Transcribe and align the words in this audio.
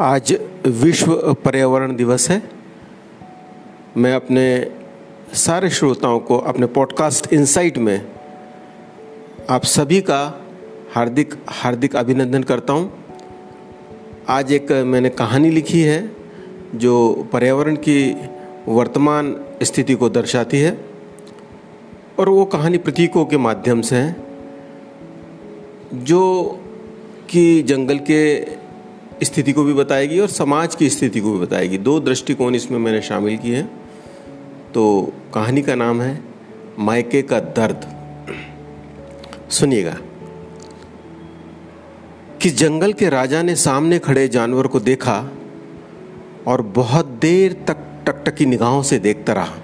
आज 0.00 0.38
विश्व 0.66 1.32
पर्यावरण 1.34 1.96
दिवस 1.96 2.30
है। 2.30 2.42
मैं 3.96 4.14
अपने 4.14 4.70
सारे 5.34 5.70
श्रोताओं 5.70 6.18
को 6.20 6.38
अपने 6.38 6.66
पॉडकास्ट 6.66 7.32
इनसाइट 7.32 7.78
में 7.78 8.06
आप 9.50 9.64
सभी 9.64 10.00
का 10.00 10.44
हार्दिक 10.94 11.34
हार्दिक 11.48 11.96
अभिनंदन 11.96 12.42
करता 12.42 12.72
हूँ। 12.72 12.92
आज 14.28 14.52
एक 14.52 14.72
मैंने 14.72 15.10
कहानी 15.10 15.50
लिखी 15.50 15.80
है 15.80 16.10
जो 16.74 17.28
पर्यावरण 17.32 17.76
की 17.76 18.16
वर्तमान 18.68 19.44
स्थिति 19.62 19.94
को 19.94 20.08
दर्शाती 20.08 20.60
है 20.60 20.84
और 22.18 22.28
वो 22.28 22.44
कहानी 22.44 22.78
प्रतीकों 22.78 23.26
के 23.26 23.36
माध्यम 23.36 23.80
से 23.80 23.96
है, 23.96 24.16
जो 25.94 26.58
कि 27.30 27.62
जंगल 27.62 27.98
के 27.98 28.40
स्थिति 29.24 29.52
को 29.52 29.64
भी 29.64 29.72
बताएगी 29.72 30.20
और 30.20 30.28
समाज 30.28 30.74
की 30.74 30.90
स्थिति 30.90 31.20
को 31.20 31.32
भी 31.32 31.38
बताएगी। 31.38 31.78
दो 31.78 32.00
दृष्टिकोण 32.00 32.54
इसमें 32.54 32.78
मैंने 32.78 33.02
शामिल 33.02 33.38
किए 33.38 33.56
हैं। 33.56 33.70
तो 34.74 35.12
कहानी 35.34 35.62
का 35.62 35.74
नाम 35.74 36.02
है, 36.02 36.20
मायके 36.78 37.22
का 37.22 37.40
दर्द। 37.40 37.94
सुनिएगा। 39.50 39.96
कि 42.42 42.50
जंगल 42.50 42.92
के 42.92 43.08
राजा 43.08 43.42
ने 43.42 43.54
सामने 43.54 43.98
खड़े 43.98 44.28
जानवर 44.28 44.66
को 44.66 44.80
देखा 44.80 45.24
और 46.46 46.62
बहुत 46.62 47.06
देर 47.06 47.52
तक 47.52 47.76
टकटकी 48.06 48.46
निगाहों 48.46 48.82
से 48.82 48.98
देखता 48.98 49.32
रहा। 49.32 49.54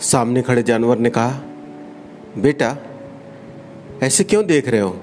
सामने 0.00 0.42
खड़े 0.42 0.62
जानवर 0.62 0.98
ने 0.98 1.10
कहा, 1.10 1.40
बेटा, 2.38 2.76
ऐसे 4.02 4.24
क्यों 4.24 4.46
देख 4.46 4.68
रहे 4.68 4.80
हो? 4.80 5.00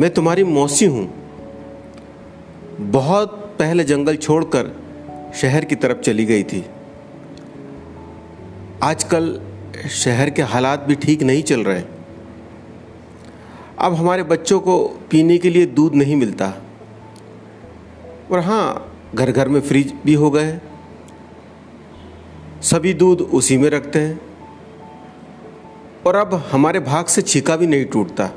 मैं 0.00 0.10
तुम्हारी 0.10 0.44
मौसी 0.44 0.84
हूँ। 0.84 1.21
बहुत 2.80 3.56
पहले 3.58 3.84
जंगल 3.84 4.16
छोड़कर 4.16 4.82
शहर 5.34 5.64
की 5.64 5.74
तरफ़ 5.74 5.98
चली 5.98 6.24
गई 6.24 6.42
थी। 6.42 6.66
आजकल 8.82 9.40
शहर 9.90 10.30
के 10.30 10.42
हालात 10.42 10.80
भी 10.80 10.94
ठीक 10.94 11.22
नहीं 11.22 11.42
चल 11.42 11.60
रहे। 11.60 11.82
अब 13.78 13.94
हमारे 13.94 14.22
बच्चों 14.22 14.60
को 14.60 14.88
पीने 15.10 15.38
के 15.38 15.50
लिए 15.50 15.66
दूध 15.66 15.94
नहीं 15.94 16.16
मिलता। 16.16 16.52
और 18.32 18.38
हाँ 18.38 18.98
घर 19.14 19.30
घर 19.32 19.48
में 19.48 19.60
फ्रिज 19.60 19.94
भी 20.06 20.14
हो 20.14 20.30
गए। 20.30 20.60
सभी 22.62 22.94
दूध 22.94 23.20
उसी 23.20 23.58
में 23.58 23.70
रखते 23.70 23.98
हैं। 23.98 24.20
और 26.06 26.16
अब 26.16 26.34
हमारे 26.34 26.80
भाग 26.80 27.06
से 27.06 27.22
छीका 27.22 27.56
भी 27.56 27.66
नहीं 27.66 27.84
टूटता। 27.84 28.30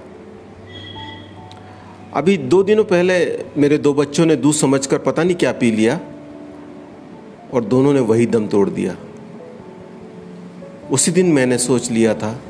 अभी 2.16 2.38
दो 2.38 2.63
दिनों 2.63 2.83
पहले 2.83 3.44
मेरे 3.58 3.77
दो 3.77 3.94
बच्चों 3.94 4.25
ने 4.25 4.35
दूध 4.35 4.53
समझकर 4.53 4.97
पता 4.97 5.23
नहीं 5.23 5.35
क्या 5.35 5.52
पी 5.52 5.71
लिया 5.71 5.99
और 7.53 7.63
दोनों 7.63 7.94
ने 7.94 7.99
वही 7.99 8.25
दम 8.25 8.47
तोड़ 8.47 8.69
दिया। 8.69 8.95
उसी 10.91 11.11
दिन 11.11 11.25
मैंने 11.25 11.58
सोच 11.58 11.91
लिया 11.91 12.13
था 12.13 12.41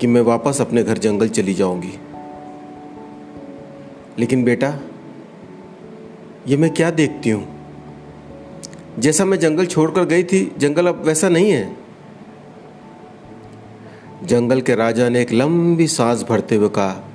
कि 0.00 0.06
मैं 0.06 0.20
वापस 0.20 0.60
अपने 0.60 0.82
घर 0.82 0.98
जंगल 0.98 1.28
चली 1.28 1.54
जाऊँगी। 1.54 1.92
लेकिन 4.18 4.44
बेटा, 4.44 4.78
ये 6.48 6.56
मैं 6.56 6.70
क्या 6.70 6.90
देखती 6.90 7.30
हूँ? 7.30 7.48
जैसा 8.98 9.24
मैं 9.24 9.38
जंगल 9.38 9.66
छोड़कर 9.66 10.04
गई 10.04 10.24
थी, 10.24 10.52
जंगल 10.58 10.86
अब 10.86 11.02
वैसा 11.04 11.28
नहीं 11.28 11.50
है। 11.50 11.76
जंगल 14.24 14.60
के 14.60 14.74
राजा 14.74 15.08
ने 15.08 15.22
एक 15.22 15.32
लंबी 15.32 15.86
सांस 15.86 16.22
भरते 16.22 16.54
हुए 16.54 16.68
कहा 16.68 17.08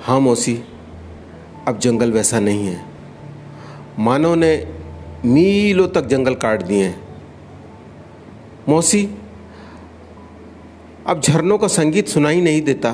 हाँ 0.00 0.18
मौसी, 0.20 0.54
अब 1.68 1.78
जंगल 1.78 2.12
वैसा 2.12 2.38
नहीं 2.40 2.66
है। 2.66 2.84
मानव 3.98 4.34
ने 4.34 4.52
मीलों 5.24 5.88
तक 5.88 6.06
जंगल 6.06 6.34
काट 6.34 6.62
दिए 6.62 6.84
हैं। 6.84 7.00
मौसी, 8.68 9.08
अब 11.06 11.20
झरनों 11.20 11.58
का 11.58 11.66
संगीत 11.66 12.08
सुनाई 12.08 12.40
नहीं 12.40 12.62
देता। 12.62 12.90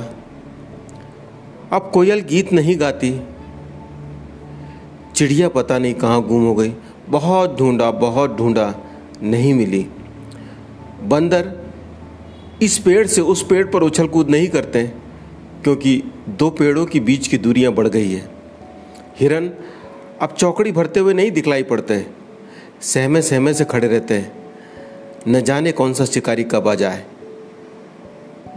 अब 1.73 1.91
कोयल 1.95 2.21
गीत 2.21 2.53
नहीं 2.53 2.79
गाती। 2.81 3.13
चिड़िया 5.15 5.49
पता 5.49 5.79
नहीं 5.79 5.95
कहाँ 5.95 6.23
गुम 6.23 6.45
हो 6.45 6.55
गई। 6.55 6.73
बहुत 7.09 7.59
ढूंढा 7.59 7.91
बहुत 7.91 8.37
ढूंढा, 8.37 8.75
नहीं 9.23 9.55
मिली। 9.55 9.87
बंदर 11.03 11.53
इस 12.63 12.79
पेड़ 12.79 13.07
से 13.07 13.21
उस 13.21 13.47
पेड़ 13.47 13.67
पर 13.67 13.83
उछल 13.83 14.07
कूद 14.09 14.31
नहीं 14.31 14.49
करते, 14.49 14.87
क्योंकि 15.65 16.03
दो 16.29 16.51
पेड़ों 16.51 16.87
के 16.87 17.01
बीच 17.01 17.29
की 17.29 17.39
दूरियाँ 17.39 17.73
बढ़ 17.73 17.89
गई 17.89 18.13
है। 18.13 18.29
हिरन 19.21 19.51
अब 20.21 20.35
चौकड़ी 20.39 20.73
भरते 20.73 21.01
हुए 21.01 21.15
नहीं 21.15 21.31
दिखलाई 21.31 21.63
पड़ते 21.63 22.07
सहमे 22.81 23.23
सहमे 23.23 23.55
से 23.55 23.65
खड़े 23.65 23.89
रहते 23.89 24.15
हैं। 24.15 24.33
न 25.29 25.41
जाने 25.41 25.73
कौन 25.73 25.93
सा 25.93 26.05
शिकारी 26.05 26.45
कब 26.45 26.69
आ 26.69 26.75
जाए। 26.75 27.07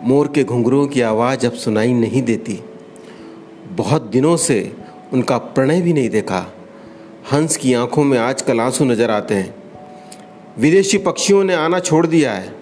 मोर 0.03 0.27
के 0.27 0.43
घुंघरुओं 0.43 0.87
की 0.87 1.01
आवाज़ 1.01 1.47
अब 1.47 1.53
सुनाई 1.53 1.93
नहीं 1.93 2.21
देती। 2.21 2.59
बहुत 3.71 4.01
दिनों 4.01 4.37
से 4.37 4.75
उनका 5.13 5.37
प्रणय 5.37 5.81
भी 5.81 5.93
नहीं 5.93 6.09
देखा। 6.09 6.53
हंस 7.33 7.57
की 7.57 7.73
आँखों 7.73 8.03
में 8.03 8.17
आजकल 8.17 8.59
आँसू 8.59 8.85
नज़र 8.85 9.11
आते 9.11 9.35
हैं। 9.35 9.55
विदेशी 10.59 10.97
पक्षियों 10.97 11.43
ने 11.43 11.53
आना 11.53 11.79
छोड़ 11.79 12.07
दिया 12.07 12.33
है। 12.33 12.55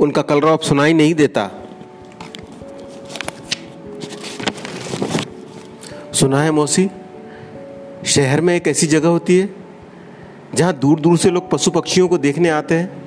उनका 0.00 0.22
कलरव 0.22 0.56
सुनाई 0.56 0.92
नहीं 0.92 1.14
देता। 1.14 1.59
सुना 6.20 6.42
है 6.42 6.50
मौसी? 6.50 6.90
शहर 8.06 8.40
में 8.40 8.56
एक 8.56 8.68
ऐसी 8.68 8.86
जगह 8.86 9.08
होती 9.08 9.38
है, 9.38 9.54
जहाँ 10.54 10.74
दूर 10.74 11.00
दूर 11.00 11.18
से 11.18 11.30
लोग 11.30 11.50
पशु 11.50 11.70
पक्षियों 11.70 12.08
को 12.08 12.18
देखने 12.18 12.48
आते 12.48 12.74
हैं। 12.74 13.02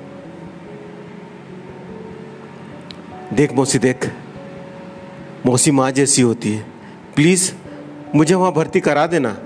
देख 3.32 3.52
मौसी 3.52 3.78
देख। 3.78 4.12
मौसी 5.46 5.70
माँ 5.70 5.90
जैसी 5.90 6.22
होती 6.22 6.52
है। 6.52 6.66
प्लीज़, 7.14 7.52
मुझे 8.14 8.34
वहाँ 8.34 8.52
भर्ती 8.52 8.80
करा 8.80 9.06
देना। 9.06 9.38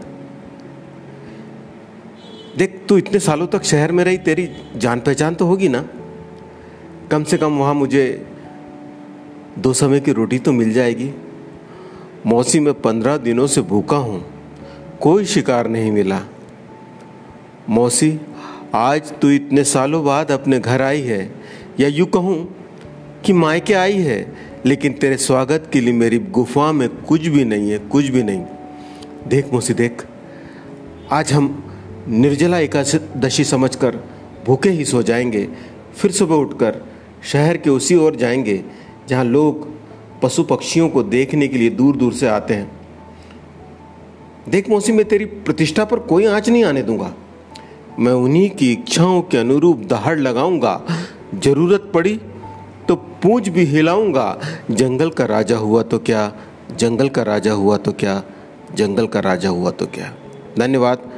देख, 2.59 2.85
तू 2.89 2.99
इतने 2.99 3.19
सालों 3.19 3.47
तक 3.47 3.62
शहर 3.62 3.93
में 3.93 4.05
रही, 4.05 4.19
तेरी 4.19 4.50
जान 4.77 5.00
पहचान 5.00 5.35
तो 5.35 5.47
होगी 5.47 5.69
ना? 5.69 5.89
कम 7.11 7.25
से 7.25 7.39
कम 7.39 7.59
वहाँ 7.59 7.75
मुझे 7.75 8.27
दो 9.59 9.73
समय 9.73 10.00
की 10.00 10.12
रोटी 10.12 10.39
तो 10.39 10.53
मिल 10.53 10.73
जाएगी। 10.73 11.12
मौसी 12.28 12.61
में 12.61 12.75
पंद्रह 12.75 13.16
दिनों 13.16 13.47
से 13.47 13.61
भूखा 13.61 13.97
हूँ। 13.97 14.25
कोई 15.00 15.25
शिकार 15.25 15.69
नहीं 15.69 15.93
मिला। 15.93 16.21
मौसी, 17.71 18.21
आज 18.75 19.12
तू 19.21 19.31
इतने 19.31 19.65
सालों 19.65 20.05
बाद 20.05 20.33
अपने 20.33 20.61
घर 20.61 20.83
आई 20.83 21.00
है। 21.00 21.34
या 21.81 21.88
यूँ 21.88 22.06
कहूँ 22.06 22.56
कि 23.25 23.33
मायके 23.33 23.75
आई 23.75 23.93
है, 23.93 24.37
लेकिन 24.67 24.93
तेरे 24.93 25.17
स्वागत 25.17 25.71
के 25.72 25.81
लिए 25.81 25.93
मेरी 25.93 26.19
गुफा 26.19 26.72
में 26.72 26.88
कुछ 26.88 27.27
भी 27.27 27.44
नहीं 27.44 27.71
है, 27.71 27.78
कुछ 27.78 28.06
भी 28.06 28.22
नहीं। 28.22 28.44
देख 29.28 29.53
मौसी, 29.53 29.75
देख। 29.75 30.06
आज 31.12 31.33
हम 31.33 31.72
निर्जला 32.09 32.59
एकादशी 32.59 33.44
समझकर 33.44 34.05
भूखे 34.47 34.71
ही 34.71 34.84
सो 34.84 35.03
जाएँगे। 35.03 35.49
फिर 35.97 36.11
सुबह 36.11 36.37
उठकर 36.37 36.84
शहर 37.25 37.56
के 37.56 37.71
उसी 37.71 37.94
ओर 37.94 38.17
जाएँगे, 38.17 38.65
जहाँ 39.09 39.25
लोग 39.25 39.78
पशु 40.23 40.43
पक्षियों 40.43 40.89
को 40.89 41.03
देखने 41.03 41.49
के 41.49 41.59
लिए 41.59 41.71
दूर 41.71 41.97
दूर 41.97 42.12
से 42.12 42.27
आते 42.27 42.55
हैं। 42.55 42.71
देख 44.49 44.71
मौसी, 44.71 44.93
मैं 44.93 45.05
तेरी 45.05 45.25
प्रतिष्ठा 45.25 45.84
पर 45.84 45.99
कोई 45.99 46.27
आँच 46.27 46.49
नहीं 46.49 46.65
आने 46.65 46.83
दूँगा। 46.83 47.15
मैं 47.99 48.12
उन्हीं 48.12 48.51
की 48.51 48.73
इच्छाओं 48.73 49.23
के 49.23 49.39
अनुरूप 49.39 49.79
दहाड़ 49.79 50.19
लगाऊँगा। 50.19 50.83
ज़रूरत 51.34 51.91
पड़ी 51.94 52.20
तो 52.88 52.97
पूंछ 52.97 53.49
भी 53.49 53.65
हिलाऊँगा। 53.65 54.41
जंगल 54.70 55.11
का 55.11 55.25
राजा 55.25 55.56
हुआ 55.56 55.82
तो 55.82 55.99
क्या? 55.99 56.32
जंगल 56.76 57.09
का 57.09 57.23
राजा 57.23 57.53
हुआ 57.53 57.76
तो 57.76 57.93
क्या? 57.93 58.23
जंगल 58.75 59.06
का 59.06 59.21
राजा 59.21 59.49
हुआ 59.49 59.71
तो 59.71 59.87
क्या? 59.87 60.14
धन्यवाद। 60.59 61.18